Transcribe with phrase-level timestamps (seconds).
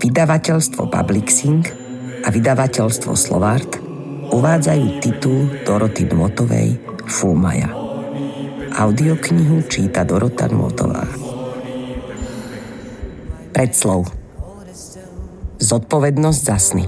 [0.00, 1.60] Vydavateľstvo Publixing
[2.24, 3.76] a vydavateľstvo Slovart
[4.32, 7.68] uvádzajú titul Doroty Dmotovej Fúmaja.
[8.72, 11.04] Audioknihu číta Dorota Dmotová.
[13.52, 14.08] Predslov
[15.60, 16.86] Zodpovednosť za sny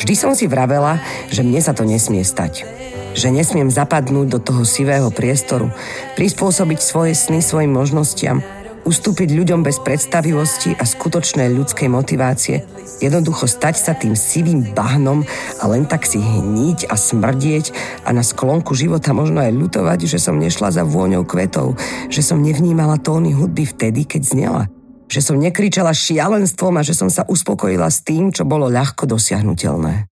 [0.00, 0.96] Vždy som si vravela,
[1.28, 2.64] že mne sa to nesmie stať.
[3.12, 5.68] Že nesmiem zapadnúť do toho sivého priestoru,
[6.16, 8.40] prispôsobiť svoje sny svojim možnostiam,
[8.82, 12.66] ustúpiť ľuďom bez predstavivosti a skutočnej ľudskej motivácie,
[12.98, 15.22] jednoducho stať sa tým sivým bahnom
[15.58, 17.74] a len tak si hniť a smrdieť
[18.06, 21.78] a na sklonku života možno aj ľutovať, že som nešla za vôňou kvetov,
[22.10, 24.64] že som nevnímala tóny hudby vtedy, keď znela–
[25.12, 30.08] že som nekričala šialenstvom a že som sa uspokojila s tým, čo bolo ľahko dosiahnutelné.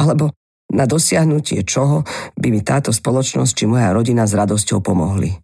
[0.00, 0.32] Alebo
[0.72, 2.00] na dosiahnutie čoho
[2.40, 5.43] by mi táto spoločnosť či moja rodina s radosťou pomohli.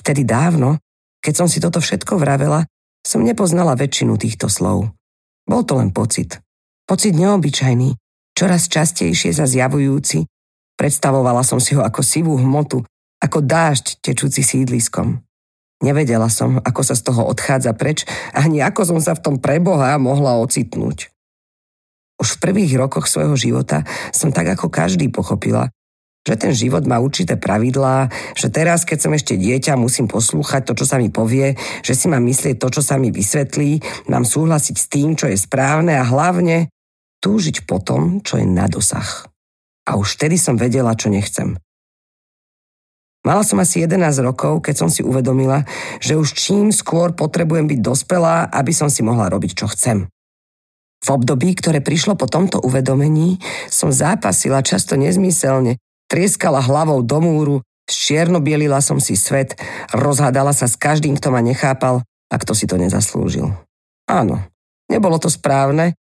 [0.00, 0.80] Vtedy dávno,
[1.20, 2.64] keď som si toto všetko vravela,
[3.04, 4.88] som nepoznala väčšinu týchto slov.
[5.44, 6.40] Bol to len pocit.
[6.88, 7.96] Pocit neobyčajný,
[8.32, 10.24] čoraz častejšie sa zjavujúci.
[10.80, 12.80] Predstavovala som si ho ako sivú hmotu,
[13.20, 15.20] ako dážď tečúci sídliskom.
[15.80, 18.04] Nevedela som, ako sa z toho odchádza preč,
[18.36, 21.08] ani ako som sa v tom preboha mohla ocitnúť.
[22.20, 25.72] Už v prvých rokoch svojho života som tak ako každý pochopila,
[26.20, 30.72] že ten život má určité pravidlá, že teraz, keď som ešte dieťa, musím poslúchať to,
[30.76, 34.76] čo sa mi povie, že si mám myslieť to, čo sa mi vysvetlí, mám súhlasiť
[34.76, 36.68] s tým, čo je správne a hlavne
[37.24, 39.28] túžiť po tom, čo je na dosah.
[39.88, 41.56] A už vtedy som vedela, čo nechcem.
[43.20, 45.68] Mala som asi 11 rokov, keď som si uvedomila,
[46.00, 50.08] že už čím skôr potrebujem byť dospelá, aby som si mohla robiť, čo chcem.
[51.00, 57.56] V období, ktoré prišlo po tomto uvedomení, som zápasila často nezmyselne, trieskala hlavou do múru,
[57.86, 59.54] zčiernobielila som si svet,
[59.94, 63.54] rozhádala sa s každým, kto ma nechápal a kto si to nezaslúžil.
[64.10, 64.42] Áno,
[64.90, 65.94] nebolo to správne,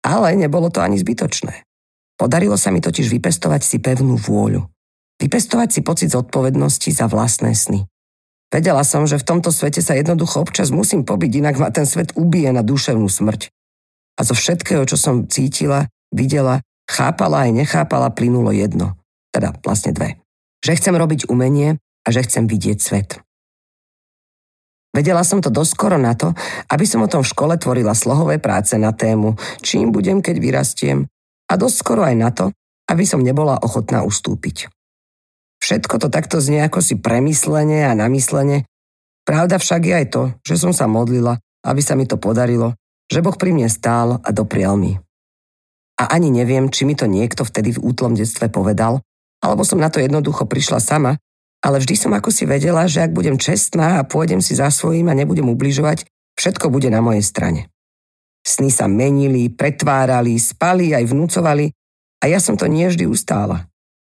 [0.00, 1.68] ale nebolo to ani zbytočné.
[2.16, 4.64] Podarilo sa mi totiž vypestovať si pevnú vôľu.
[5.20, 7.84] Vypestovať si pocit zodpovednosti za vlastné sny.
[8.50, 12.16] Vedela som, že v tomto svete sa jednoducho občas musím pobiť, inak ma ten svet
[12.16, 13.48] ubije na duševnú smrť.
[14.18, 18.99] A zo všetkého, čo som cítila, videla, chápala aj nechápala, plynulo jedno.
[19.30, 20.18] Teda vlastne dve.
[20.60, 23.10] Že chcem robiť umenie a že chcem vidieť svet.
[24.90, 26.34] Vedela som to doskoro na to,
[26.66, 31.06] aby som o tom v škole tvorila slohové práce na tému, čím budem, keď vyrastiem,
[31.46, 32.50] a doskoro aj na to,
[32.90, 34.66] aby som nebola ochotná ustúpiť.
[35.62, 38.66] Všetko to takto znie ako si premyslenie a namyslenie.
[39.22, 42.74] Pravda však je aj to, že som sa modlila, aby sa mi to podarilo,
[43.06, 44.98] že Boh pri mne stál a doprial mi.
[46.00, 49.04] A ani neviem, či mi to niekto vtedy v útlom detstve povedal,
[49.40, 51.16] alebo som na to jednoducho prišla sama,
[51.60, 55.12] ale vždy som ako si vedela, že ak budem čestná a pôjdem si za svojím
[55.12, 57.68] a nebudem ubližovať, všetko bude na mojej strane.
[58.40, 61.68] Sny sa menili, pretvárali, spali aj vnúcovali
[62.20, 63.68] a ja som to nie vždy ustála.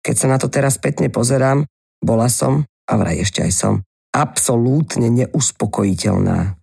[0.04, 1.64] Keď sa na to teraz spätne pozerám,
[2.00, 3.74] bola som, a vraj ešte aj som,
[4.12, 6.56] absolútne neuspokojiteľná.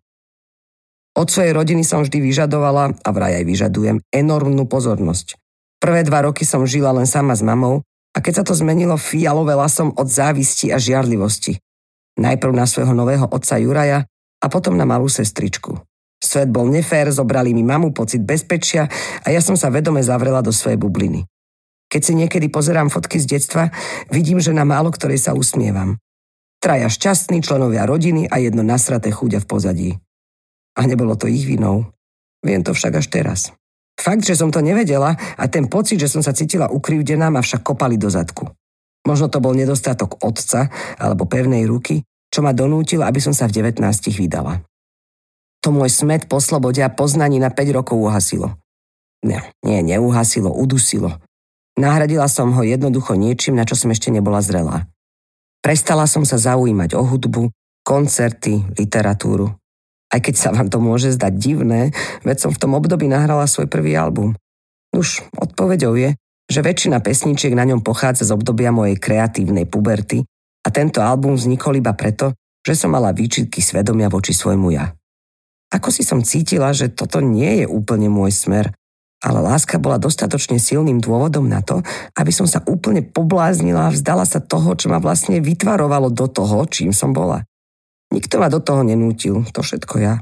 [1.18, 5.34] Od svojej rodiny som vždy vyžadovala, a vraj aj vyžadujem, enormnú pozornosť.
[5.82, 7.82] Prvé dva roky som žila len sama s mamou
[8.18, 11.62] a keď sa to zmenilo, fialovela som od závisti a žiarlivosti.
[12.18, 14.10] Najprv na svojho nového otca Juraja
[14.42, 15.78] a potom na malú sestričku.
[16.18, 18.90] Svet bol nefér, zobrali mi mamu pocit bezpečia
[19.22, 21.30] a ja som sa vedome zavrela do svojej bubliny.
[21.94, 23.70] Keď si niekedy pozerám fotky z detstva,
[24.10, 26.02] vidím, že na málo ktorej sa usmievam.
[26.58, 29.90] Traja šťastní členovia rodiny a jedno nasraté chúďa v pozadí.
[30.74, 31.94] A nebolo to ich vinou.
[32.42, 33.54] Viem to však až teraz.
[33.98, 37.66] Fakt, že som to nevedela a ten pocit, že som sa cítila ukrivdená, ma však
[37.66, 38.46] kopali do zadku.
[39.10, 40.70] Možno to bol nedostatok otca
[41.02, 43.82] alebo pevnej ruky, čo ma donútil, aby som sa v 19
[44.14, 44.62] vydala.
[45.66, 48.54] To môj smet po slobode a poznaní na 5 rokov uhasilo.
[49.26, 51.18] Nie, nie, neuhasilo, udusilo.
[51.78, 54.86] Nahradila som ho jednoducho niečím, na čo som ešte nebola zrelá.
[55.62, 57.50] Prestala som sa zaujímať o hudbu,
[57.82, 59.58] koncerty, literatúru.
[60.08, 61.92] Aj keď sa vám to môže zdať divné,
[62.24, 64.34] veď som v tom období nahrala svoj prvý album.
[64.96, 66.16] Už odpovedou je,
[66.48, 70.24] že väčšina pesničiek na ňom pochádza z obdobia mojej kreatívnej puberty
[70.64, 72.32] a tento album vznikol iba preto,
[72.64, 74.96] že som mala výčitky svedomia voči svojmu ja.
[75.76, 78.72] Ako si som cítila, že toto nie je úplne môj smer
[79.26, 81.82] ale láska bola dostatočne silným dôvodom na to,
[82.14, 86.70] aby som sa úplne pobláznila a vzdala sa toho, čo ma vlastne vytvarovalo do toho,
[86.70, 87.42] čím som bola.
[88.12, 90.14] Nikto ma do toho nenútil, to všetko ja.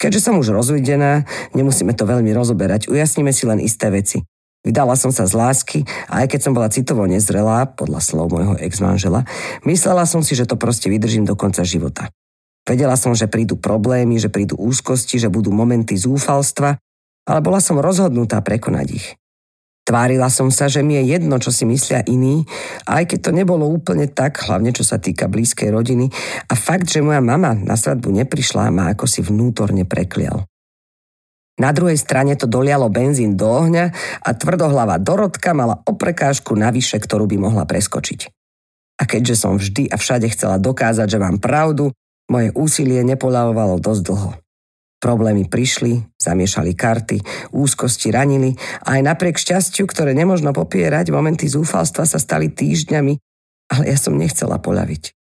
[0.00, 4.24] Keďže som už rozvedená, nemusíme to veľmi rozoberať, ujasníme si len isté veci.
[4.64, 8.56] Vydala som sa z lásky a aj keď som bola citovo nezrelá, podľa slov môjho
[8.60, 9.28] ex-manžela,
[9.64, 12.08] myslela som si, že to proste vydržím do konca života.
[12.64, 16.76] Vedela som, že prídu problémy, že prídu úzkosti, že budú momenty zúfalstva,
[17.28, 19.06] ale bola som rozhodnutá prekonať ich.
[19.90, 22.46] Tvárila som sa, že mi je jedno, čo si myslia iní,
[22.86, 26.06] aj keď to nebolo úplne tak, hlavne čo sa týka blízkej rodiny.
[26.46, 30.46] A fakt, že moja mama na svadbu neprišla, ma ako si vnútorne preklial.
[31.58, 33.90] Na druhej strane to dolialo benzín do ohňa
[34.22, 38.30] a tvrdohlava Dorotka mala o prekážku navyše, ktorú by mohla preskočiť.
[39.02, 41.90] A keďže som vždy a všade chcela dokázať, že mám pravdu,
[42.30, 44.30] moje úsilie nepoľavovalo dosť dlho.
[45.00, 47.24] Problémy prišli, zamiešali karty,
[47.56, 48.52] úzkosti ranili
[48.84, 53.16] a aj napriek šťastiu, ktoré nemožno popierať, momenty zúfalstva sa stali týždňami,
[53.72, 55.16] ale ja som nechcela poľaviť.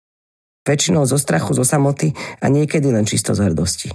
[0.68, 2.12] Väčšinou zo strachu, zo samoty
[2.44, 3.88] a niekedy len čisto z hrdosti.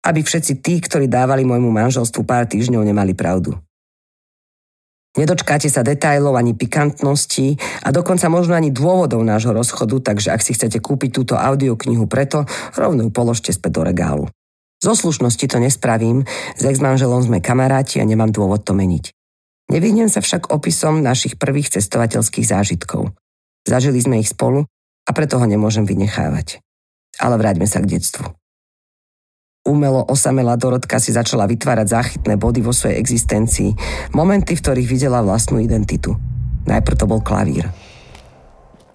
[0.00, 3.52] Aby všetci tí, ktorí dávali môjmu manželstvu pár týždňov, nemali pravdu.
[5.12, 10.56] Nedočkáte sa detajlov ani pikantností a dokonca možno ani dôvodov nášho rozchodu, takže ak si
[10.56, 12.48] chcete kúpiť túto audioknihu preto,
[12.78, 14.24] rovno ju položte späť do regálu.
[14.78, 16.22] Zo slušnosti to nespravím,
[16.54, 19.10] s ex-manželom sme kamaráti a nemám dôvod to meniť.
[19.68, 23.12] Nevyhnem sa však opisom našich prvých cestovateľských zážitkov.
[23.66, 24.64] Zažili sme ich spolu
[25.04, 26.62] a preto ho nemôžem vynechávať.
[27.18, 28.32] Ale vráťme sa k detstvu.
[29.68, 33.76] Umelo osamelá Dorotka si začala vytvárať záchytné body vo svojej existencii,
[34.16, 36.16] momenty, v ktorých videla vlastnú identitu.
[36.64, 37.68] Najprv to bol klavír.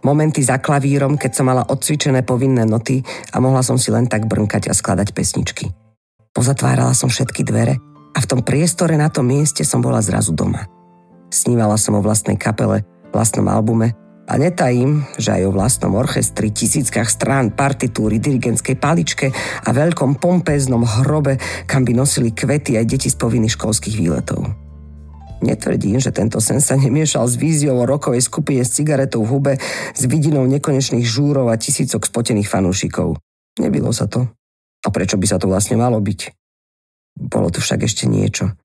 [0.03, 2.99] Momenty za klavírom, keď som mala odcvičené povinné noty
[3.31, 5.71] a mohla som si len tak brnkať a skladať pesničky.
[6.35, 7.79] Pozatvárala som všetky dvere
[8.11, 10.67] a v tom priestore na tom mieste som bola zrazu doma.
[11.31, 12.83] Snívala som o vlastnej kapele,
[13.15, 13.95] vlastnom albume
[14.27, 19.31] a netajím, že aj o vlastnom orchestri, tisíckach strán, partitúry, dirigentskej paličke
[19.63, 24.62] a veľkom pompéznom hrobe, kam by nosili kvety aj deti z povinných školských výletov.
[25.43, 29.53] Netvrdím, že tento sen sa nemiešal s víziou o rokovej skupine s cigaretou v hube,
[29.91, 33.19] s vidinou nekonečných žúrov a tisícok spotených fanúšikov.
[33.59, 34.23] Nebylo sa to.
[34.83, 36.31] A prečo by sa to vlastne malo byť?
[37.19, 38.55] Bolo tu však ešte niečo.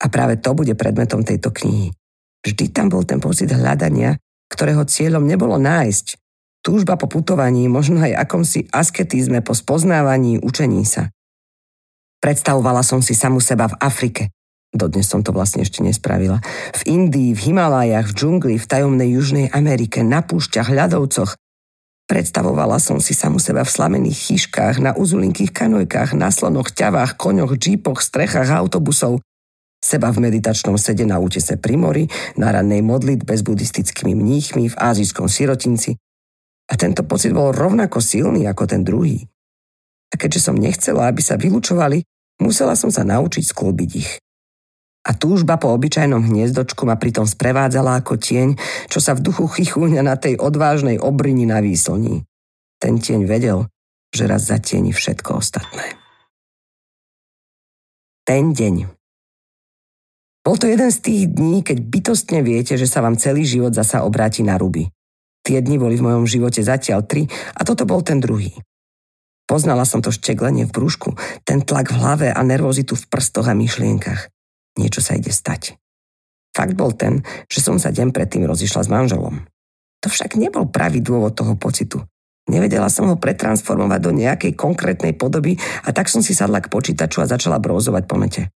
[0.00, 1.96] A práve to bude predmetom tejto knihy.
[2.44, 4.20] Vždy tam bol ten pocit hľadania,
[4.52, 6.20] ktorého cieľom nebolo nájsť.
[6.60, 11.08] Túžba po putovaní, možno aj akomsi asketizme po spoznávaní, učení sa.
[12.20, 14.28] Predstavovala som si samu seba v Afrike,
[14.70, 16.38] Dodnes som to vlastne ešte nespravila.
[16.78, 21.34] V Indii, v Himalájach, v džungli, v tajomnej Južnej Amerike, na púšťach, ľadovcoch.
[22.06, 27.54] Predstavovala som si samu seba v slamených chyškách, na uzulinkých kanojkách, na slonoch, ťavách, koňoch,
[27.58, 29.22] džípoch, strechách autobusov.
[29.78, 32.04] Seba v meditačnom sede na útese pri mori,
[32.38, 35.98] na rannej modlitbe s buddhistickými mníchmi v azijskom sirotinci.
[36.70, 39.26] A tento pocit bol rovnako silný ako ten druhý.
[40.10, 42.02] A keďže som nechcela, aby sa vylúčovali,
[42.42, 44.10] musela som sa naučiť sklbiť ich.
[45.00, 48.60] A túžba po obyčajnom hniezdočku ma pritom sprevádzala ako tieň,
[48.92, 52.28] čo sa v duchu chichúňa na tej odvážnej obrini na výslní.
[52.76, 53.64] Ten tieň vedel,
[54.12, 55.96] že raz zatieni všetko ostatné.
[58.28, 58.92] Ten deň.
[60.44, 64.04] Bol to jeden z tých dní, keď bytostne viete, že sa vám celý život zasa
[64.04, 64.92] obráti na ruby.
[65.40, 67.24] Tie dni boli v mojom živote zatiaľ tri
[67.56, 68.52] a toto bol ten druhý.
[69.48, 71.16] Poznala som to šteglenie v brúšku,
[71.48, 74.28] ten tlak v hlave a nervozitu v prstoch a myšlienkach
[74.78, 75.80] niečo sa ide stať.
[76.50, 79.46] Fakt bol ten, že som sa deň predtým rozišla s manželom.
[80.02, 82.02] To však nebol pravý dôvod toho pocitu.
[82.50, 87.22] Nevedela som ho pretransformovať do nejakej konkrétnej podoby a tak som si sadla k počítaču
[87.22, 88.50] a začala brózovať po nete.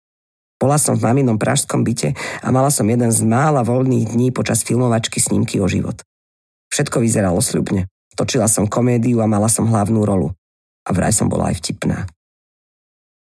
[0.57, 4.63] Bola som v maminom pražskom byte a mala som jeden z mála voľných dní počas
[4.63, 6.01] filmovačky snímky o život.
[6.71, 7.91] Všetko vyzeralo sľubne.
[8.15, 10.31] Točila som komédiu a mala som hlavnú rolu.
[10.87, 12.07] A vraj som bola aj vtipná.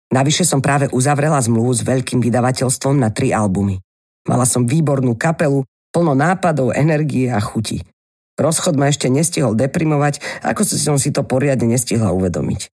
[0.08, 3.76] Navyše som práve uzavrela zmluvu s veľkým vydavateľstvom na tri albumy.
[4.24, 7.84] Mala som výbornú kapelu, plno nápadov, energie a chuti.
[8.38, 12.70] Rozchod ma ešte nestihol deprimovať, ako som si to poriadne nestihla uvedomiť.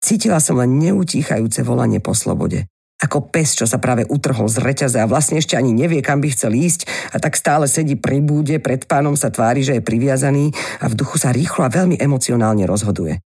[0.00, 2.66] Cítila som len neutíchajúce volanie po slobode.
[3.00, 6.28] Ako pes, čo sa práve utrhol z reťaze a vlastne ešte ani nevie, kam by
[6.36, 10.52] chcel ísť a tak stále sedí pri búde, pred pánom sa tvári, že je priviazaný
[10.84, 13.24] a v duchu sa rýchlo a veľmi emocionálne rozhoduje.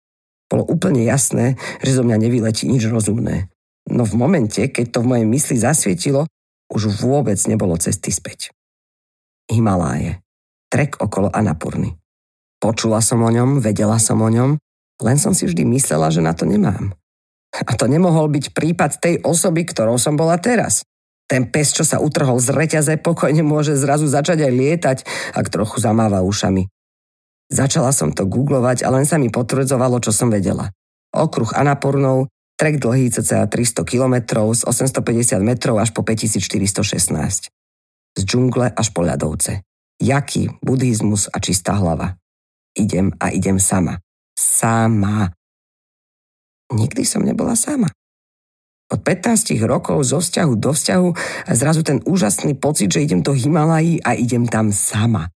[0.49, 3.53] Bolo úplne jasné, že zo mňa nevyletí nič rozumné.
[3.89, 6.25] No v momente, keď to v mojej mysli zasvietilo,
[6.73, 8.53] už vôbec nebolo cesty späť.
[9.49, 10.21] Himaláje.
[10.69, 11.97] Trek okolo Anapurny.
[12.61, 14.61] Počula som o ňom, vedela som o ňom,
[15.01, 16.93] len som si vždy myslela, že na to nemám.
[17.55, 20.85] A to nemohol byť prípad tej osoby, ktorou som bola teraz.
[21.29, 24.99] Ten pes, čo sa utrhol z reťaze, pokojne môže zrazu začať aj lietať,
[25.37, 26.69] ak trochu zamáva ušami.
[27.49, 30.69] Začala som to googlovať a len sa mi potvrdzovalo, čo som vedela.
[31.17, 32.29] Okruh Anapurnov,
[32.61, 34.15] trek dlhý cca 300 km
[34.53, 37.49] z 850 metrov až po 5416.
[38.19, 39.65] Z džungle až po ľadovce.
[39.97, 42.21] Jaký buddhizmus a čistá hlava.
[42.77, 43.99] Idem a idem sama.
[44.39, 45.33] Sama.
[46.69, 47.89] nikdy som nebola sama.
[48.89, 51.09] Od 15 rokov zo vzťahu do vzťahu
[51.53, 55.33] zrazu ten úžasný pocit, že idem do Himalají a idem tam sama.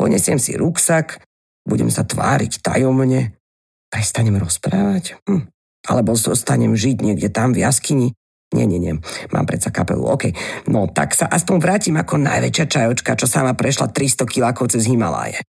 [0.00, 1.20] Ponesiem si ruksak,
[1.68, 3.36] budem sa tváriť tajomne,
[3.92, 5.44] prestanem rozprávať, hm.
[5.84, 8.08] alebo zostanem žiť niekde tam v jaskyni.
[8.56, 8.96] Nie, nie, nie,
[9.30, 10.32] mám predsa kapelu, OK.
[10.66, 15.44] No tak sa aspoň vrátim ako najväčšia čajočka, čo sama prešla 300 kilákov cez Himaláje.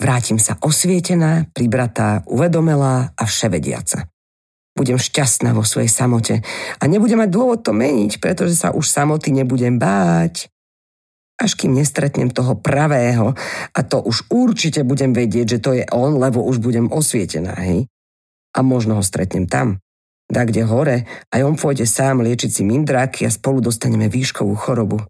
[0.00, 4.08] Vrátim sa osvietená, pribratá, uvedomelá a vševediaca
[4.80, 6.40] budem šťastná vo svojej samote
[6.80, 10.48] a nebudem mať dôvod to meniť, pretože sa už samoty nebudem báť.
[11.40, 13.32] Až kým nestretnem toho pravého
[13.72, 17.88] a to už určite budem vedieť, že to je on, lebo už budem osvietená, hej?
[18.52, 19.80] A možno ho stretnem tam,
[20.28, 25.00] da kde hore, aj on pôjde sám liečiť si mindráky a spolu dostaneme výškovú chorobu.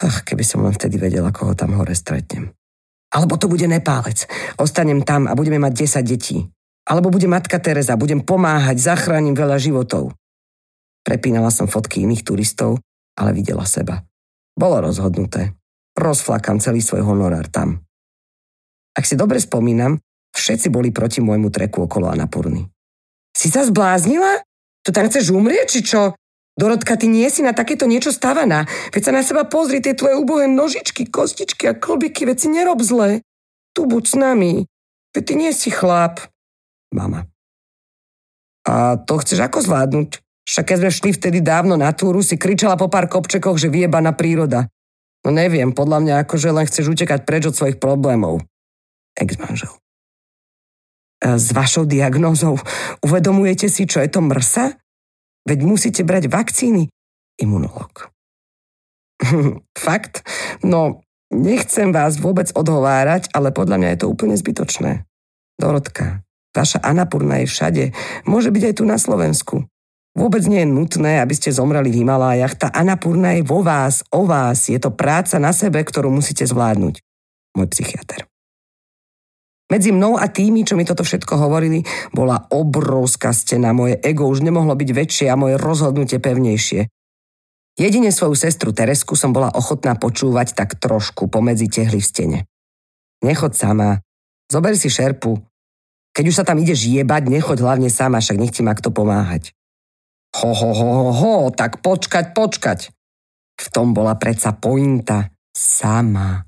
[0.00, 2.52] Ach, keby som len vtedy vedela, koho tam hore stretnem.
[3.12, 4.28] Alebo to bude Nepálec.
[4.60, 6.44] Ostanem tam a budeme mať 10 detí.
[6.86, 10.14] Alebo bude matka Teresa, budem pomáhať, zachránim veľa životov.
[11.06, 12.82] Prepínala som fotky iných turistov,
[13.14, 14.02] ale videla seba.
[14.56, 15.52] Bolo rozhodnuté.
[15.92, 17.84] Rozflakám celý svoj honorár tam.
[18.96, 20.00] Ak si dobre spomínam,
[20.32, 22.64] všetci boli proti môjmu treku okolo Anapurny.
[23.36, 24.40] Si sa zbláznila?
[24.80, 26.16] Tu tam chceš umrieť, či čo?
[26.56, 28.64] Dorotka, ty nie si na takéto niečo stavaná.
[28.96, 33.20] Veď sa na seba pozri, tie tvoje úbohé nožičky, kostičky a kolbiky, veď nerob zle.
[33.76, 34.52] Tu buď s nami.
[35.12, 36.24] Veď ty nie si chlap.
[36.96, 37.28] Mama.
[38.64, 40.25] A to chceš ako zvládnuť?
[40.46, 44.14] Však keď sme šli vtedy dávno na túru, si kričala po pár kopčekoch, že vyjebaná
[44.14, 44.70] príroda.
[45.26, 48.46] No neviem, podľa mňa akože len chceš utekať preč od svojich problémov.
[49.18, 49.74] Ex-manžel.
[51.18, 52.62] S vašou diagnózou
[53.02, 54.78] uvedomujete si, čo je to mrsa?
[55.50, 56.86] Veď musíte brať vakcíny.
[57.42, 58.14] Imunolog.
[59.74, 60.22] Fakt?
[60.62, 61.02] No,
[61.34, 65.02] nechcem vás vôbec odhovárať, ale podľa mňa je to úplne zbytočné.
[65.58, 66.26] Dorotka,
[66.56, 67.84] Vaša Anapurna je všade.
[68.24, 69.68] Môže byť aj tu na Slovensku.
[70.16, 72.56] Vôbec nie je nutné, aby ste zomreli v Himalájach.
[72.56, 74.72] Tá Anapurna je vo vás, o vás.
[74.72, 77.04] Je to práca na sebe, ktorú musíte zvládnuť.
[77.52, 78.24] Môj psychiatr.
[79.68, 81.84] Medzi mnou a tými, čo mi toto všetko hovorili,
[82.16, 83.76] bola obrovská stena.
[83.76, 86.88] Moje ego už nemohlo byť väčšie a moje rozhodnutie pevnejšie.
[87.76, 92.38] Jedine svoju sestru Teresku som bola ochotná počúvať tak trošku pomedzi tehly v stene.
[93.20, 94.00] Nechod sama,
[94.48, 95.36] zober si šerpu,
[96.16, 99.55] keď už sa tam ideš jebať, nechoď hlavne sama, však nech ti má kto pomáhať.
[100.36, 102.92] Ho, ho, ho, ho, ho, tak počkať, počkať.
[103.56, 105.32] V tom bola predsa pointa.
[105.56, 106.44] Sama.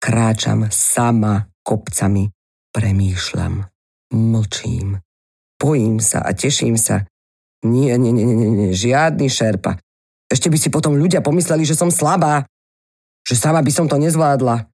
[0.00, 2.32] Kráčam sama kopcami.
[2.72, 3.68] Premýšľam.
[4.16, 4.96] Mlčím.
[5.60, 7.04] Bojím sa a teším sa.
[7.60, 9.76] Nie, nie, nie, nie, nie, žiadny šerpa.
[10.32, 12.48] Ešte by si potom ľudia pomysleli, že som slabá.
[13.28, 14.64] Že sama by som to nezvládla.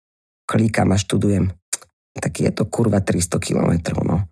[0.47, 1.51] Klikám a študujem
[2.21, 3.73] tak je to kurva 300 km.
[4.05, 4.25] No.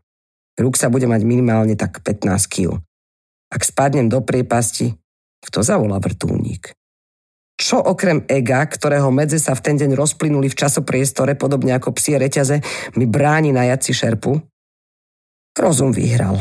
[0.57, 2.81] Ruk sa bude mať minimálne tak 15 kg.
[3.55, 4.99] Ak spadnem do priepasti,
[5.47, 6.75] kto zavolá vrtulník?
[7.55, 12.19] Čo okrem ega, ktorého medze sa v ten deň rozplynuli v časopriestore, podobne ako psie
[12.19, 12.59] reťaze,
[12.99, 14.43] mi bráni na jaci šerpu?
[15.55, 16.35] Rozum vyhral.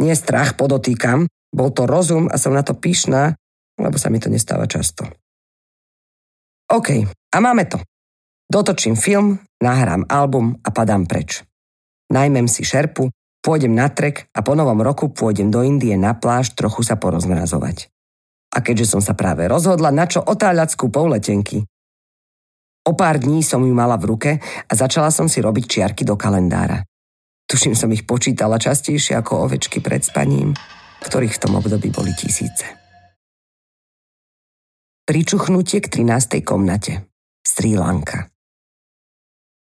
[0.00, 1.28] Nie strach, podotýkam.
[1.52, 3.36] Bol to rozum a som na to pyšná,
[3.76, 5.04] lebo sa mi to nestáva často.
[6.72, 7.76] OK, a máme to.
[8.48, 11.44] Dotočím film, nahrám album a padám preč.
[12.08, 13.12] Najmem si šerpu,
[13.44, 17.92] pôjdem na trek a po novom roku pôjdem do Indie na pláž trochu sa porozmrazovať.
[18.56, 21.68] A keďže som sa práve rozhodla, na čo otáľať skúpou letenky.
[22.88, 26.16] O pár dní som ju mala v ruke a začala som si robiť čiarky do
[26.16, 26.80] kalendára.
[27.44, 30.56] Tuším som ich počítala častejšie ako ovečky pred spaním,
[31.04, 32.64] ktorých v tom období boli tisíce.
[35.04, 36.40] Pričuchnutie k 13.
[36.40, 37.12] komnate.
[37.44, 38.33] Sri Lanka.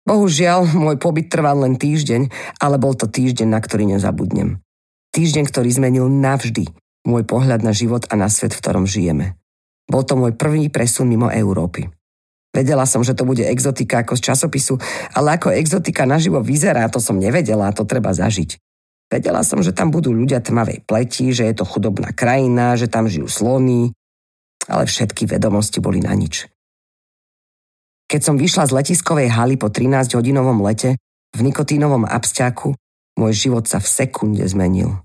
[0.06, 2.30] Bohužiaľ, môj pobyt trval len týždeň,
[2.62, 4.62] ale bol to týždeň, na ktorý nezabudnem.
[5.10, 6.70] Týždeň, ktorý zmenil navždy
[7.06, 9.34] môj pohľad na život a na svet, v ktorom žijeme.
[9.86, 11.90] Bol to môj prvý presun mimo Európy.
[12.54, 14.75] Vedela som, že to bude exotika ako z časopisu,
[15.12, 18.56] ale ako exotika naživo vyzerá, to som nevedela, to treba zažiť.
[19.06, 23.06] Vedela som, že tam budú ľudia tmavej pleti, že je to chudobná krajina, že tam
[23.06, 23.94] žijú slony,
[24.66, 26.50] ale všetky vedomosti boli na nič.
[28.06, 30.94] Keď som vyšla z letiskovej haly po 13-hodinovom lete
[31.34, 32.75] v nikotínovom absťaku,
[33.18, 35.02] môj život sa v sekunde zmenil.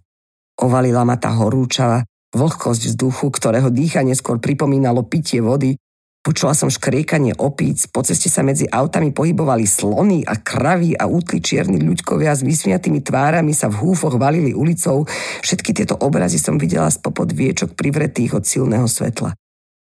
[0.62, 2.05] Ovalila ma tá horúčava,
[2.38, 5.81] vlhkosť vzduchu, ktorého dýchanie skôr pripomínalo pitie vody,
[6.22, 11.41] Počula som škriekanie opíc, po ceste sa medzi autami pohybovali slony a kravy a útli
[11.41, 15.10] čierni ľuďkovia s vysmiatými tvárami sa v húfoch valili ulicou.
[15.41, 19.34] Všetky tieto obrazy som videla spopod viečok privretých od silného svetla.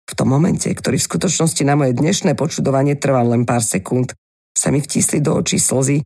[0.08, 4.16] V tom momente, ktorý v skutočnosti na moje dnešné počudovanie trval len pár sekúnd,
[4.56, 6.00] sa mi vtisli do očí slzy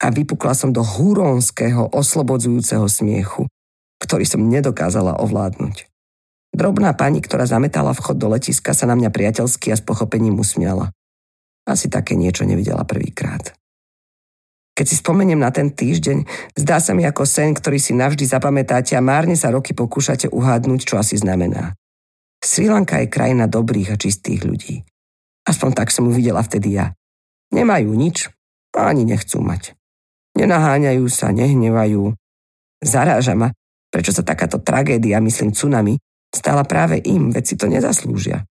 [0.00, 3.50] a vypukla som do húronského, oslobodzujúceho smiechu.
[4.00, 5.84] ktorý som nedokázala ovládnuť.
[6.56, 10.90] Drobná pani, ktorá zametala vchod do letiska, sa na mňa priateľsky a s pochopením usmiala.
[11.68, 13.54] Asi také niečo nevidela prvýkrát.
[14.74, 16.24] Keď si spomeniem na ten týždeň,
[16.56, 20.80] zdá sa mi ako sen, ktorý si navždy zapamätáte a márne sa roky pokúšate uhádnuť,
[20.80, 21.76] čo asi znamená.
[22.40, 24.80] Sri Lanka je krajina dobrých a čistých ľudí.
[25.44, 26.96] Aspoň tak som uvidela vtedy ja.
[27.52, 28.32] Nemajú nič
[28.72, 29.76] a ani nechcú mať.
[30.40, 32.16] Nenaháňajú sa, nehnevajú.
[32.80, 33.52] Zaráža ma,
[33.92, 36.00] prečo sa takáto tragédia, myslím tsunami,
[36.32, 38.48] stala práve im, veď si to nezaslúžia.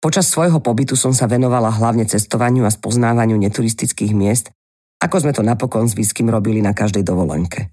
[0.00, 4.48] Počas svojho pobytu som sa venovala hlavne cestovaniu a spoznávaniu neturistických miest,
[4.96, 7.68] ako sme to napokon s Výskym robili na každej dovolenke.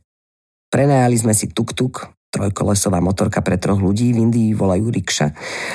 [0.68, 5.28] Prenajali sme si tuk-tuk, trojkolesová motorka pre troch ľudí, v Indii volajú rikša,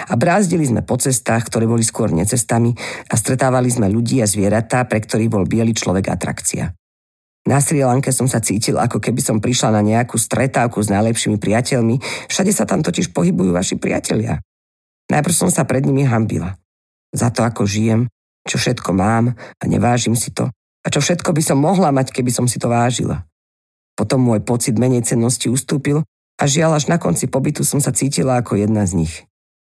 [0.06, 2.70] a brázdili sme po cestách, ktoré boli skôr necestami
[3.10, 6.70] a stretávali sme ľudí a zvieratá, pre ktorých bol biely človek atrakcia.
[7.42, 11.42] Na Sri Lanke som sa cítil, ako keby som prišla na nejakú stretávku s najlepšími
[11.42, 11.98] priateľmi,
[12.30, 14.38] všade sa tam totiž pohybujú vaši priatelia.
[15.10, 16.54] Najprv som sa pred nimi hambila.
[17.10, 18.06] Za to, ako žijem,
[18.46, 22.30] čo všetko mám a nevážim si to, a čo všetko by som mohla mať, keby
[22.30, 23.26] som si to vážila.
[23.98, 26.06] Potom môj pocit menej cennosti ustúpil
[26.38, 29.14] a žiaľ až na konci pobytu som sa cítila ako jedna z nich.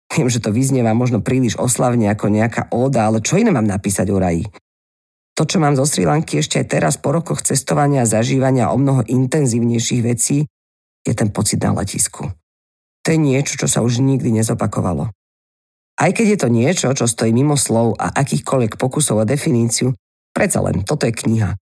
[0.09, 4.09] Viem, že to vyznieva možno príliš oslavne ako nejaká óda, ale čo iné mám napísať
[4.09, 4.49] o raji?
[5.39, 8.77] To, čo mám zo Sri Lanky ešte aj teraz po rokoch cestovania a zažívania o
[8.81, 10.43] mnoho intenzívnejších vecí,
[11.07, 12.27] je ten pocit na letisku.
[13.05, 15.15] To je niečo, čo sa už nikdy nezopakovalo.
[15.99, 19.95] Aj keď je to niečo, čo stojí mimo slov a akýchkoľvek pokusov o definíciu,
[20.35, 21.55] predsa len toto je kniha.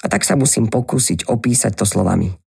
[0.00, 2.39] A tak sa musím pokúsiť opísať to slovami.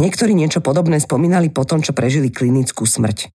[0.00, 3.28] Niektorí niečo podobné spomínali po tom, čo prežili klinickú smrť.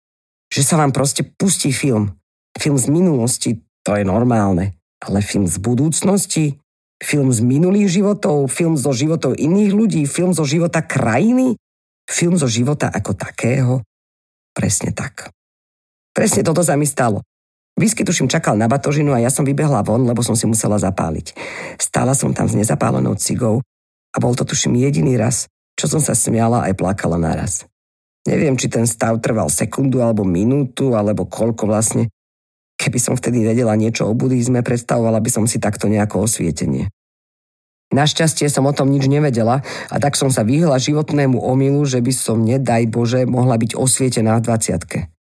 [0.55, 2.15] Že sa vám proste pustí film.
[2.55, 6.63] Film z minulosti, to je normálne ale film z budúcnosti,
[7.03, 11.59] film z minulých životov, film zo životov iných ľudí, film zo života krajiny,
[12.07, 13.83] film zo života ako takého.
[14.55, 15.35] Presne tak.
[16.15, 17.27] Presne toto sa mi stalo.
[17.75, 21.35] Whisky tuším čakal na batožinu a ja som vybehla von, lebo som si musela zapáliť.
[21.81, 23.65] Stála som tam s nezapálenou cigou
[24.13, 27.65] a bol to tuším jediný raz, čo som sa smiala aj plakala naraz.
[28.23, 32.07] Neviem, či ten stav trval sekundu alebo minútu, alebo koľko vlastne,
[32.83, 36.91] Keby som vtedy vedela niečo o buddhizme, predstavovala by som si takto nejako osvietenie.
[37.95, 42.11] Našťastie som o tom nič nevedela a tak som sa vyhla životnému omilu, že by
[42.11, 45.22] som, nedaj Bože, mohla byť osvietená v 20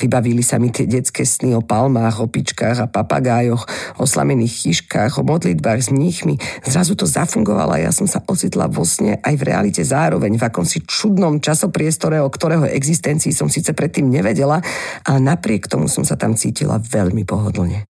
[0.00, 3.68] Vybavili sa mi tie detské sny o palmách, opičkách a papagájoch,
[4.00, 6.40] o slamených chyškách, o modlitbách s mníchmi.
[6.64, 10.46] Zrazu to zafungovalo a ja som sa ocitla vo sne aj v realite zároveň, v
[10.48, 14.64] akomsi čudnom časopriestore, o ktorého existencii som síce predtým nevedela,
[15.04, 17.84] ale napriek tomu som sa tam cítila veľmi pohodlne.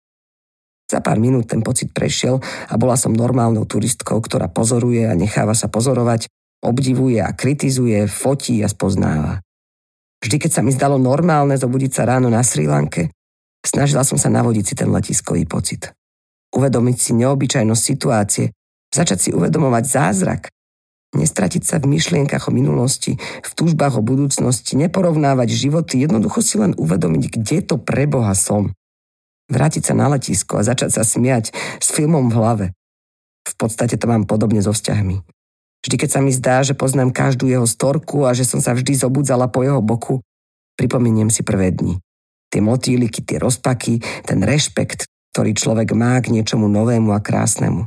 [0.88, 2.40] Za pár minút ten pocit prešiel
[2.72, 6.32] a bola som normálnou turistkou, ktorá pozoruje a necháva sa pozorovať,
[6.64, 9.44] obdivuje a kritizuje, fotí a spoznáva.
[10.18, 13.14] Vždy, keď sa mi zdalo normálne zobudiť sa ráno na Sri Lanke,
[13.62, 15.94] snažila som sa navodiť si ten letiskový pocit.
[16.50, 18.46] Uvedomiť si neobyčajnosť situácie,
[18.90, 20.42] začať si uvedomovať zázrak,
[21.14, 26.74] nestratiť sa v myšlienkach o minulosti, v túžbách o budúcnosti, neporovnávať životy, jednoducho si len
[26.74, 28.74] uvedomiť, kde to pre Boha som.
[29.48, 32.66] Vrátiť sa na letisko a začať sa smiať s filmom v hlave.
[33.48, 35.37] V podstate to mám podobne so vzťahmi.
[35.84, 38.98] Vždy, keď sa mi zdá, že poznám každú jeho storku a že som sa vždy
[38.98, 40.18] zobudzala po jeho boku,
[40.74, 42.02] pripomeniem si prvé dni.
[42.48, 47.86] Tie motýliky, tie rozpaky, ten rešpekt, ktorý človek má k niečomu novému a krásnemu.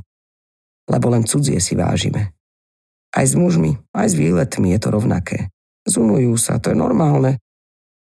[0.88, 2.32] Lebo len cudzie si vážime.
[3.12, 5.52] Aj s mužmi, aj s výletmi je to rovnaké.
[5.84, 7.42] Zunujú sa, to je normálne.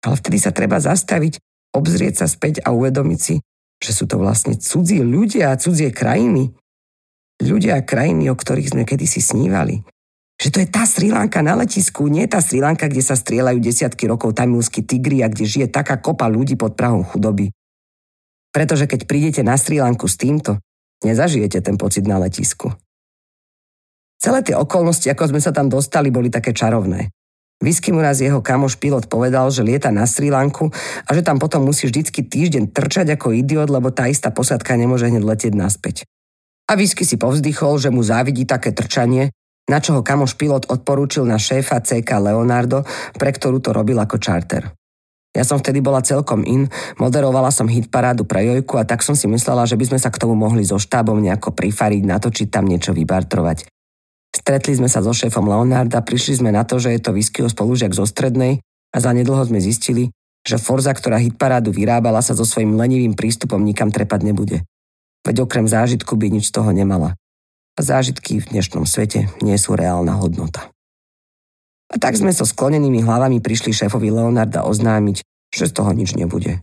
[0.05, 1.41] Ale vtedy sa treba zastaviť,
[1.73, 3.41] obzrieť sa späť a uvedomiť si,
[3.79, 6.58] že sú to vlastne cudzí ľudia a cudzie krajiny,
[7.39, 9.81] ľudia a krajiny, o ktorých sme kedysi snívali.
[10.39, 13.59] Že to je tá Sri Lanka na letisku, nie tá Sri Lanka, kde sa strieľajú
[13.59, 17.51] desiatky rokov tamilskí tigri a kde žije taká kopa ľudí pod prahom chudoby.
[18.55, 20.63] Pretože keď prídete na Sri Lanku s týmto,
[21.03, 22.71] nezažijete ten pocit na letisku.
[24.19, 27.11] Celé tie okolnosti, ako sme sa tam dostali, boli také čarovné.
[27.59, 30.71] Whisky mu raz jeho kamoš pilot povedal, že lieta na Sri Lanku
[31.03, 35.11] a že tam potom musí vždycky týždeň trčať ako idiot, lebo tá istá posádka nemôže
[35.11, 36.07] hneď letieť naspäť.
[36.69, 39.33] A Whisky si povzdychol, že mu závidí také trčanie,
[39.65, 42.85] na čo ho kamoš pilot odporúčil na šéfa CK Leonardo,
[43.17, 44.69] pre ktorú to robil ako čarter.
[45.33, 49.29] Ja som vtedy bola celkom in, moderovala som hitparádu pre Jojku a tak som si
[49.29, 52.93] myslela, že by sme sa k tomu mohli so štábom nejako prifariť, natočiť tam niečo
[52.97, 53.69] vybartrovať.
[54.29, 57.93] Stretli sme sa so šéfom Leonarda, prišli sme na to, že je to Whiskyho spolužiak
[57.93, 58.61] zo strednej
[58.93, 60.09] a zanedlho sme zistili,
[60.45, 64.65] že Forza, ktorá hitparádu vyrábala, sa so svojím lenivým prístupom nikam trepať nebude.
[65.27, 67.15] Veď okrem zážitku by nič z toho nemala.
[67.75, 70.71] A zážitky v dnešnom svete nie sú reálna hodnota.
[71.89, 76.61] tak sme so sklonenými hlavami prišli šéfovi Leonarda oznámiť, že z toho nič nebude.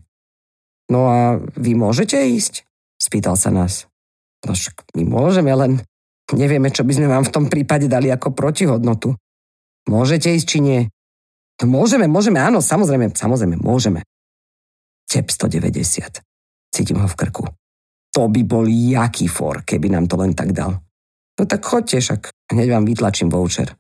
[0.87, 1.19] No a
[1.59, 2.63] vy môžete ísť?
[2.97, 3.91] Spýtal sa nás.
[4.47, 5.83] No však my môžeme, len
[6.31, 9.19] nevieme, čo by sme vám v tom prípade dali ako protihodnotu.
[9.91, 10.81] Môžete ísť, či nie?
[11.63, 14.07] No môžeme, môžeme, áno, samozrejme, samozrejme, môžeme.
[15.11, 16.23] Tep 190.
[16.71, 17.49] Cítim ho v krku.
[18.17, 20.81] To by bol jaký for, keby nám to len tak dal.
[21.37, 23.77] No tak chodte však, hneď vám vytlačím voucher.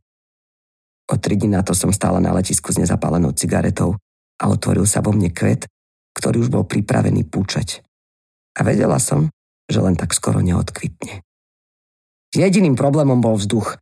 [1.08, 3.96] O tri dní na to som stála na letisku s nezapálenou cigaretou
[4.36, 5.64] a otvoril sa vo mne kvet,
[6.12, 7.80] ktorý už bol pripravený púčať.
[8.58, 9.32] A vedela som,
[9.64, 11.24] že len tak skoro neodkvitne.
[12.36, 13.80] Jediným problémom bol vzduch.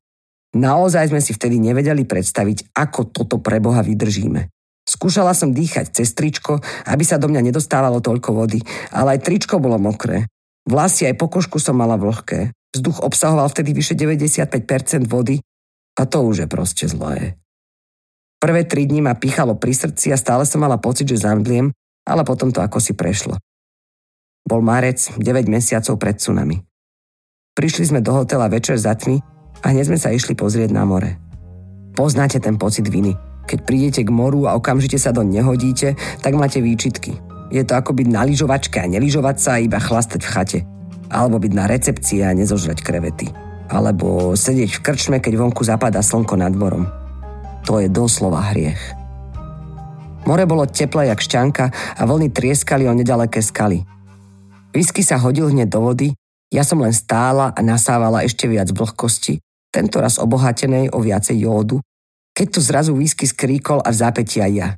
[0.54, 4.46] Naozaj sme si vtedy nevedeli predstaviť, ako toto pre Boha vydržíme.
[4.86, 8.60] Skúšala som dýchať cez tričko, aby sa do mňa nedostávalo toľko vody,
[8.94, 10.30] ale aj tričko bolo mokré.
[10.64, 12.53] Vlasy aj pokožku som mala vlhké.
[12.74, 15.38] Vzduch obsahoval vtedy vyše 95% vody
[15.94, 17.38] a to už je proste zlé.
[18.40, 21.72] Prvé tri dni ma pichalo pri srdci a stále som mala pocit, že zamdliem,
[22.05, 23.38] ale potom to ako si prešlo.
[24.44, 26.61] Bol marec, 9 mesiacov pred tsunami.
[27.57, 29.22] Prišli sme do hotela večer za tmy
[29.64, 31.16] a hneď sme sa išli pozrieť na more.
[31.94, 33.14] Poznáte ten pocit viny.
[33.48, 37.34] Keď prídete k moru a okamžite sa do nehodíte, tak máte výčitky.
[37.54, 40.60] Je to ako byť na lyžovačke a neližovať sa a iba chlastať v chate.
[41.06, 43.30] Alebo byť na recepcii a nezožrať krevety.
[43.70, 46.90] Alebo sedieť v krčme, keď vonku zapadá slnko nad morom.
[47.70, 48.82] To je doslova hriech.
[50.26, 53.86] More bolo teplé jak šťanka a vlny trieskali o nedaleké skaly.
[54.74, 56.10] Whisky sa hodil hneď do vody,
[56.50, 59.38] ja som len stála a nasávala ešte viac vlhkosti,
[59.70, 61.78] tento raz obohatenej o viacej jódu,
[62.34, 64.74] keď tu zrazu whisky skríkol a v zápäti ja.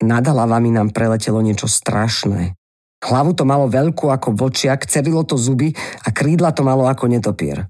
[0.00, 2.56] Nad hlavami nám preletelo niečo strašné.
[3.00, 5.72] Hlavu to malo veľkú ako vlčiak, cerilo to zuby
[6.04, 7.68] a krídla to malo ako netopier.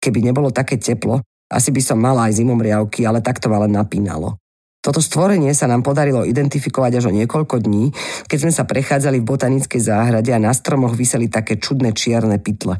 [0.00, 3.72] Keby nebolo také teplo, asi by som mala aj zimomriavky, ale tak to ma len
[3.72, 4.36] napínalo.
[4.84, 7.88] Toto stvorenie sa nám podarilo identifikovať až o niekoľko dní,
[8.28, 12.76] keď sme sa prechádzali v botanickej záhrade a na stromoch vyseli také čudné čierne pytle.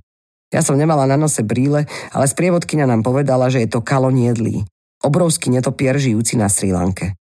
[0.52, 4.68] Ja som nemala na nose bríle, ale sprievodkynia nám povedala, že je to kalon jedlý.
[5.00, 7.16] Obrovský netopier žijúci na Sri Lanke.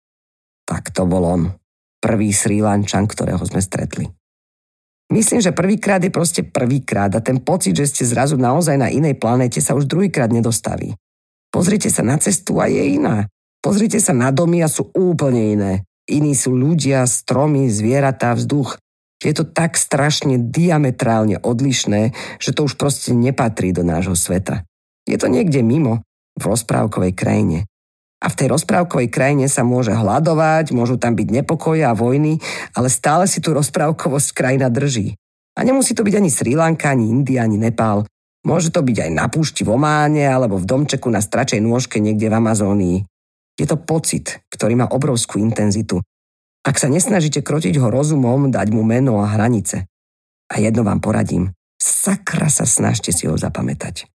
[0.74, 1.54] Tak to bol on.
[2.02, 4.10] Prvý Sri Lančan, ktorého sme stretli.
[5.14, 9.22] Myslím, že prvýkrát je proste prvýkrát a ten pocit, že ste zrazu naozaj na inej
[9.22, 10.98] planéte sa už druhýkrát nedostaví.
[11.54, 13.30] Pozrite sa na cestu a je iná.
[13.62, 15.74] Pozrite sa na domy a sú úplne iné.
[16.10, 18.82] Iní sú ľudia, stromy, zvieratá, vzduch.
[19.22, 24.66] Je to tak strašne diametrálne odlišné, že to už proste nepatrí do nášho sveta.
[25.06, 26.02] Je to niekde mimo,
[26.34, 27.70] v rozprávkovej krajine.
[28.24, 32.40] A v tej rozprávkovej krajine sa môže hľadovať, môžu tam byť nepokoje a vojny,
[32.72, 35.20] ale stále si tú rozprávkovosť krajina drží.
[35.60, 38.08] A nemusí to byť ani Sri Lanka, ani India, ani Nepál.
[38.48, 42.32] Môže to byť aj na púšti v Ománe alebo v domčeku na stračej nôžke niekde
[42.32, 42.98] v Amazónii.
[43.60, 46.00] Je to pocit, ktorý má obrovskú intenzitu.
[46.64, 49.84] Ak sa nesnažíte krotiť ho rozumom, dať mu meno a hranice.
[50.48, 51.52] A jedno vám poradím.
[51.76, 54.08] Sakra sa snažte si ho zapamätať.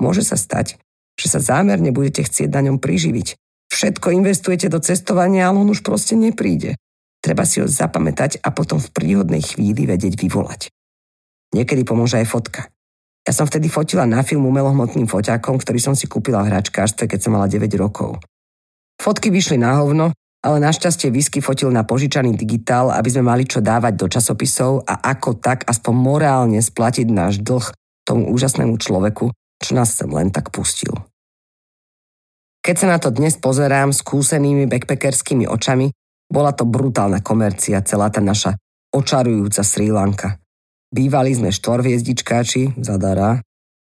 [0.00, 0.80] Môže sa stať,
[1.20, 3.41] že sa zámerne budete chcieť na ňom priživiť.
[3.72, 6.76] Všetko investujete do cestovania, ale on už proste nepríde.
[7.24, 10.68] Treba si ho zapamätať a potom v príhodnej chvíli vedieť vyvolať.
[11.56, 12.68] Niekedy pomôže aj fotka.
[13.22, 17.18] Ja som vtedy fotila na film umelohmotným foťákom, ktorý som si kúpila v hračkárstve, keď
[17.22, 18.18] som mala 9 rokov.
[18.98, 20.10] Fotky vyšli na hovno,
[20.42, 24.98] ale našťastie Whisky fotil na požičaný digitál, aby sme mali čo dávať do časopisov a
[25.14, 27.70] ako tak aspoň morálne splatiť náš dlh
[28.02, 29.30] tomu úžasnému človeku,
[29.62, 30.90] čo nás sem len tak pustil.
[32.62, 35.90] Keď sa na to dnes pozerám skúsenými backpackerskými očami,
[36.30, 38.54] bola to brutálna komercia, celá tá naša
[38.94, 40.38] očarujúca Sri Lanka.
[40.94, 43.42] Bývali sme štvorviezdičkáči, zadara,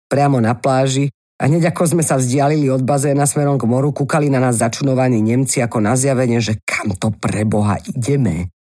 [0.07, 4.31] priamo na pláži a hneď ako sme sa vzdialili od bazéna smerom k moru, kúkali
[4.31, 8.55] na nás začunovaní Nemci ako na zjavenie, že kam to pre Boha ideme.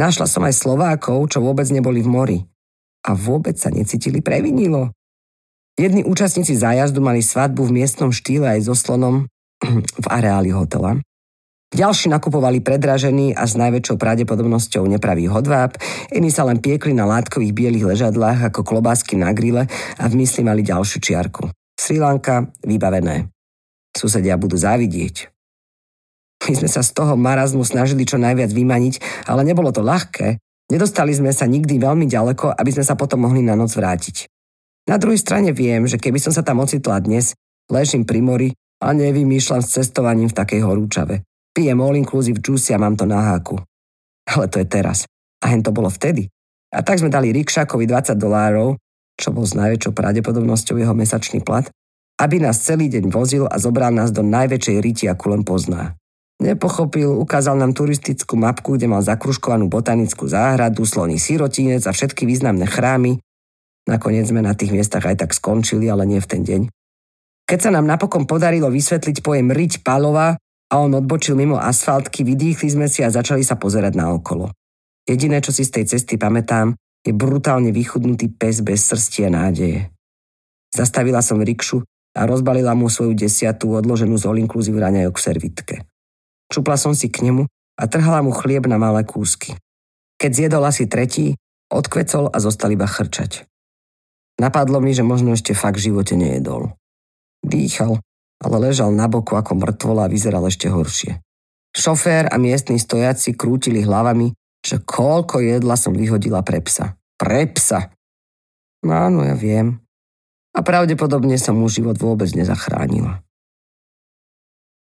[0.00, 2.38] Našla som aj Slovákov, čo vôbec neboli v mori.
[3.04, 4.96] A vôbec sa necítili previnilo.
[5.78, 9.30] Jedni účastníci zájazdu mali svadbu v miestnom štýle aj so slonom
[10.04, 10.98] v areáli hotela.
[11.70, 15.78] Ďalší nakupovali predražený a s najväčšou pravdepodobnosťou nepravý hodváb,
[16.10, 20.42] iní sa len piekli na látkových bielých ležadlách ako klobásky na grille a v mysli
[20.42, 21.46] mali ďalšiu čiarku.
[21.78, 23.30] Sri Lanka, vybavené.
[23.94, 25.30] Susedia budú závidieť.
[26.50, 30.42] My sme sa z toho marazmu snažili čo najviac vymaniť, ale nebolo to ľahké.
[30.74, 34.26] Nedostali sme sa nikdy veľmi ďaleko, aby sme sa potom mohli na noc vrátiť.
[34.90, 37.38] Na druhej strane viem, že keby som sa tam ocitla dnes,
[37.70, 38.48] ležím pri mori
[38.82, 41.22] a nevymýšľam s cestovaním v takej horúčave.
[41.54, 43.62] Pijem all inclusive juice a mám to na háku.
[44.26, 45.06] Ale to je teraz.
[45.46, 46.26] A hen to bolo vtedy.
[46.74, 48.74] A tak sme dali Rikšakovi 20 dolárov,
[49.14, 51.70] čo bol s najväčšou pravdepodobnosťou jeho mesačný plat,
[52.18, 55.94] aby nás celý deň vozil a zobral nás do najväčšej riti, akú len pozná.
[56.42, 62.66] Nepochopil, ukázal nám turistickú mapku, kde mal zakruškovanú botanickú záhradu, sloný sirotinec a všetky významné
[62.66, 63.22] chrámy.
[63.90, 66.62] Nakoniec sme na tých miestach aj tak skončili, ale nie v ten deň.
[67.50, 70.38] Keď sa nám napokon podarilo vysvetliť pojem riť Palova
[70.70, 74.54] a on odbočil mimo asfaltky, vydýchli sme si a začali sa pozerať na okolo.
[75.02, 79.90] Jediné, čo si z tej cesty pamätám, je brutálne vychudnutý pes bez srsti a nádeje.
[80.70, 81.82] Zastavila som rikšu
[82.14, 85.74] a rozbalila mu svoju desiatú odloženú z all-inclusive raňajok v servitke.
[86.46, 89.58] Čupla som si k nemu a trhala mu chlieb na malé kúsky.
[90.22, 91.34] Keď zjedol asi tretí,
[91.66, 93.49] odkvecol a zostal iba chrčať.
[94.40, 96.72] Napadlo mi, že možno ešte fakt v živote nejedol.
[97.44, 98.00] Dýchal,
[98.40, 101.20] ale ležal na boku ako mŕtvola a vyzeral ešte horšie.
[101.76, 104.32] Šofér a miestni stojaci krútili hlavami,
[104.64, 106.96] že koľko jedla som vyhodila pre psa.
[107.20, 107.92] Pre psa!
[108.80, 109.76] No áno, ja viem
[110.50, 113.22] a pravdepodobne som mu život vôbec nezachránila.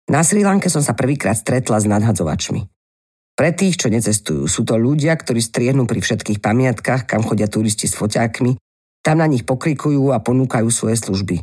[0.09, 2.67] Na Sri Lanke som sa prvýkrát stretla s nadhadzovačmi.
[3.31, 7.87] Pre tých, čo necestujú, sú to ľudia, ktorí striehnú pri všetkých pamiatkách, kam chodia turisti
[7.87, 8.59] s foťákmi,
[9.01, 11.41] tam na nich pokrikujú a ponúkajú svoje služby.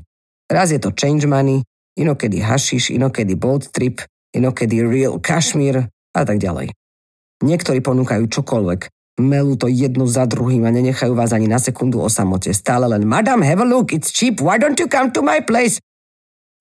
[0.49, 1.67] Raz je to change money,
[1.99, 4.01] inokedy hashish, inokedy boat trip,
[4.33, 6.73] inokedy real Kashmir a tak ďalej.
[7.43, 8.81] Niektorí ponúkajú čokoľvek,
[9.19, 12.55] Melú to jednu za druhým a nenechajú vás ani na sekundu o samote.
[12.55, 15.83] Stále len Madam, have a look, it's cheap, why don't you come to my place?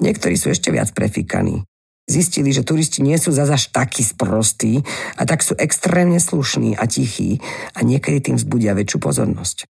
[0.02, 1.62] Niektorí sú ešte viac prefikaní.
[2.10, 4.82] Zistili, že turisti nie sú zase takí sprostí
[5.22, 7.38] a tak sú extrémne slušní a tichí
[7.78, 9.70] a niekedy tým vzbudia väčšiu pozornosť.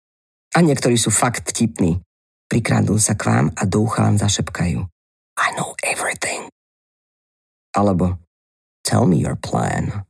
[0.58, 2.02] A niektorí sú fakt vtipní.
[2.50, 4.82] Prikradnú sa k vám a do ucha vám zašepkajú.
[5.38, 6.50] I know everything.
[7.78, 8.18] Alebo
[8.82, 10.02] tell me your plan.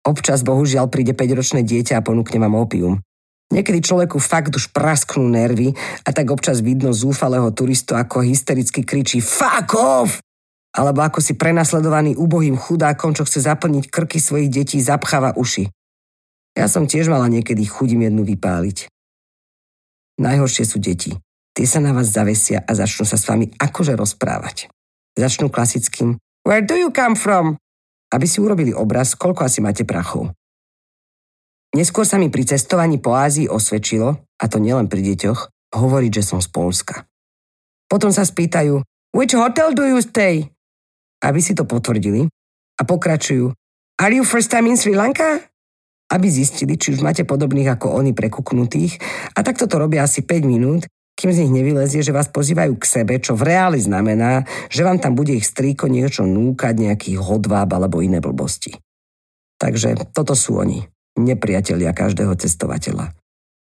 [0.00, 3.04] Občas bohužiaľ príde 5-ročné dieťa a ponúkne vám opium.
[3.52, 9.20] Niekedy človeku fakt už prasknú nervy a tak občas vidno zúfalého turistu, ako hystericky kričí
[9.20, 10.24] fuck off!
[10.72, 15.68] Alebo ako si prenasledovaný ubohým chudákom, čo chce zaplniť krky svojich detí, zapcháva uši.
[16.56, 18.95] Ja som tiež mala niekedy chudím jednu vypáliť.
[20.16, 21.12] Najhoršie sú deti.
[21.56, 24.68] Tie sa na vás zavesia a začnú sa s vami akože rozprávať.
[25.16, 27.56] Začnú klasickým Where do you come from?
[28.12, 30.30] aby si urobili obraz, koľko asi máte prachov.
[31.74, 36.22] Neskôr sa mi pri cestovaní po Ázii osvedčilo, a to nielen pri deťoch, hovoriť, že
[36.22, 37.04] som z Polska.
[37.90, 38.80] Potom sa spýtajú,
[39.12, 40.46] which hotel do you stay?
[41.20, 42.30] Aby si to potvrdili
[42.78, 43.50] a pokračujú,
[44.00, 45.42] are you first time in Sri Lanka?
[46.06, 49.02] Aby zistili, či už máte podobných ako oni prekuknutých
[49.34, 52.84] a takto to robia asi 5 minút, kým z nich nevylezie, že vás pozývajú k
[52.84, 57.72] sebe, čo v reáli znamená, že vám tam bude ich strýko niečo núkať, nejaký hodváb
[57.72, 58.76] alebo iné blbosti.
[59.56, 60.84] Takže toto sú oni,
[61.16, 63.16] nepriatelia každého cestovateľa.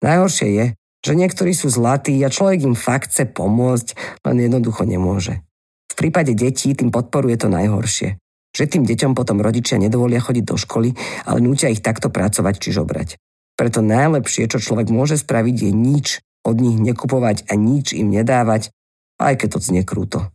[0.02, 0.66] Najhoršie je,
[1.06, 3.94] že niektorí sú zlatí a človek im fakt chce pomôcť,
[4.26, 5.46] len jednoducho nemôže.
[5.86, 8.18] V prípade detí tým podporuje to najhoršie.
[8.56, 10.96] Že tým deťom potom rodičia nedovolia chodiť do školy,
[11.28, 13.20] ale nútia ich takto pracovať či žobrať.
[13.60, 16.08] Preto najlepšie, čo človek môže spraviť, je nič,
[16.48, 18.72] od nich nekupovať a nič im nedávať,
[19.20, 20.32] aj keď to znie krúto.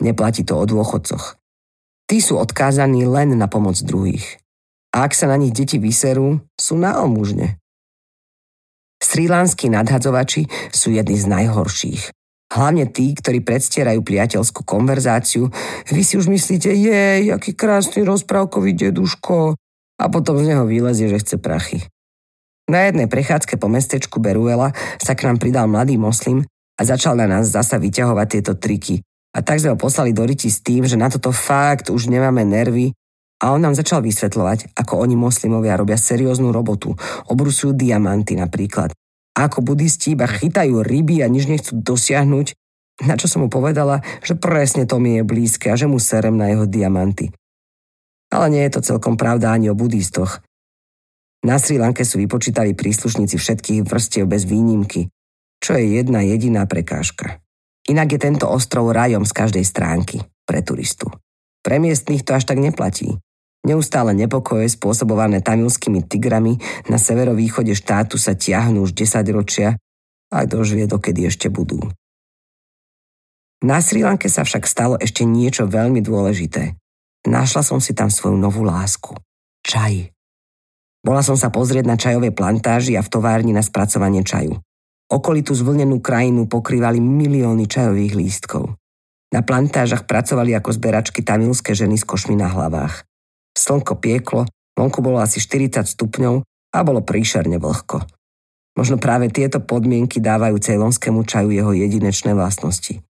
[0.00, 1.36] Neplatí to o dôchodcoch.
[2.06, 4.38] Tí sú odkázaní len na pomoc druhých.
[4.94, 7.58] A ak sa na nich deti vyserú, sú na almužne.
[9.02, 12.02] Srílanskí nadhadzovači sú jedni z najhorších.
[12.46, 15.50] Hlavne tí, ktorí predstierajú priateľskú konverzáciu.
[15.90, 19.58] Vy si už myslíte, jej, aký krásny rozprávkový deduško.
[19.96, 21.82] A potom z neho vylezie, že chce prachy.
[22.66, 26.42] Na jednej prechádzke po mestečku Beruela sa k nám pridal mladý moslim
[26.76, 29.00] a začal na nás zasa vyťahovať tieto triky.
[29.36, 32.42] A tak sme ho poslali do riti s tým, že na toto fakt už nemáme
[32.42, 32.90] nervy
[33.36, 36.96] a on nám začal vysvetľovať, ako oni moslimovia robia serióznu robotu,
[37.28, 38.96] obrusujú diamanty napríklad.
[39.36, 42.56] Ako budisti iba chytajú ryby a nič nechcú dosiahnuť,
[43.04, 46.40] na čo som mu povedala, že presne to mi je blízke a že mu serem
[46.40, 47.28] na jeho diamanty.
[48.32, 50.40] Ale nie je to celkom pravda ani o budistoch.
[51.44, 55.12] Na Sri Lanke sú vypočítali príslušníci všetkých vrstiev bez výnimky,
[55.60, 57.44] čo je jedna jediná prekážka.
[57.86, 61.12] Inak je tento ostrov rajom z každej stránky pre turistu.
[61.62, 63.20] Pre miestných to až tak neplatí.
[63.66, 69.74] Neustále nepokoje spôsobované tamilskými tigrami na severovýchode štátu sa tiahnu už 10 ročia
[70.30, 71.82] a kto vie, dokedy ešte budú.
[73.66, 76.78] Na Sri Lanke sa však stalo ešte niečo veľmi dôležité.
[77.26, 79.18] Našla som si tam svoju novú lásku.
[79.66, 80.14] Čaj.
[81.02, 84.62] Bola som sa pozrieť na čajové plantáži a v továrni na spracovanie čaju.
[85.10, 88.78] Okolitú zvlnenú krajinu pokrývali milióny čajových lístkov.
[89.34, 93.02] Na plantážach pracovali ako zberačky tamilské ženy s košmi na hlavách.
[93.56, 94.44] Slnko pieklo,
[94.76, 96.44] vonku bolo asi 40 stupňov
[96.76, 98.04] a bolo príšerne vlhko.
[98.76, 103.00] Možno práve tieto podmienky dávajú cejlonskému čaju jeho jedinečné vlastnosti.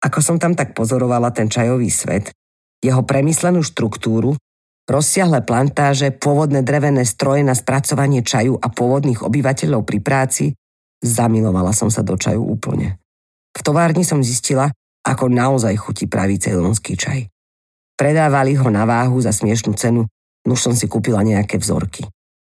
[0.00, 2.32] Ako som tam tak pozorovala ten čajový svet,
[2.80, 4.40] jeho premyslenú štruktúru,
[4.88, 10.44] rozsiahle plantáže, pôvodné drevené stroje na spracovanie čaju a pôvodných obyvateľov pri práci,
[11.04, 12.96] zamilovala som sa do čaju úplne.
[13.52, 14.72] V továrni som zistila,
[15.04, 17.28] ako naozaj chutí pravý ceylonský čaj.
[17.96, 20.04] Predávali ho na váhu za smiešnú cenu,
[20.44, 22.04] už som si kúpila nejaké vzorky.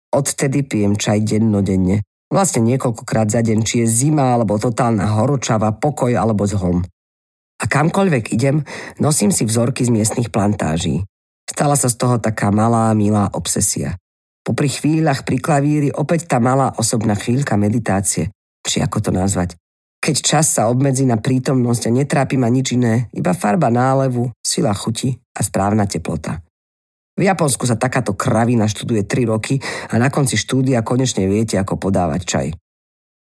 [0.09, 2.01] Odtedy pijem čaj dennodenne,
[2.33, 6.81] vlastne niekoľkokrát za deň, či je zima alebo totálna horočava, pokoj alebo zhom.
[7.61, 8.65] A kamkoľvek idem,
[8.97, 11.05] nosím si vzorky z miestnych plantáží.
[11.45, 13.97] Stala sa z toho taká malá, milá obsesia.
[14.41, 18.33] Popri chvíľach pri klavíri opäť tá malá osobná chvíľka meditácie,
[18.65, 19.53] či ako to nazvať.
[20.01, 24.73] Keď čas sa obmedzí na prítomnosť a netrápi ma nič iné, iba farba nálevu, sila
[24.73, 26.41] chuti a správna teplota.
[27.17, 29.61] V Japonsku sa takáto kravina študuje 3 roky
[29.93, 32.47] a na konci štúdia konečne viete, ako podávať čaj.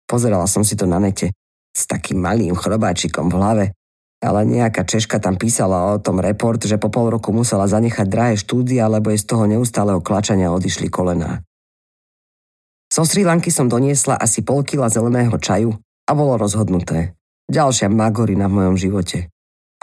[0.08, 1.32] Pozerala som si to na nete
[1.76, 3.66] s takým malým chrobáčikom v hlave
[4.22, 8.34] ale nejaká Češka tam písala o tom report, že po pol roku musela zanechať drahé
[8.40, 11.44] štúdia, lebo jej z toho neustáleho klačania odišli kolená.
[12.88, 15.76] Zo Sri Lanky som doniesla asi pol kila zeleného čaju
[16.08, 17.12] a bolo rozhodnuté.
[17.50, 19.28] Ďalšia magorina v mojom živote.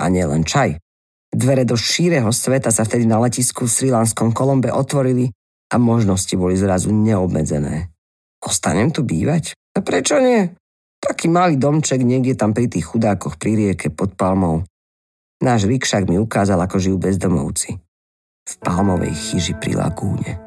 [0.02, 0.82] A nie len čaj.
[1.34, 5.34] Dvere do šíreho sveta sa vtedy na letisku v Lanskom Kolombe otvorili
[5.74, 7.90] a možnosti boli zrazu neobmedzené.
[8.38, 9.58] Ostanem tu bývať?
[9.74, 10.46] A prečo nie?
[11.02, 14.62] Taký malý domček niekde tam pri tých chudákoch pri rieke pod palmou.
[15.42, 17.82] Náš rikšak mi ukázal, ako žijú bezdomovci.
[18.44, 20.43] V palmovej chyži pri lagúne.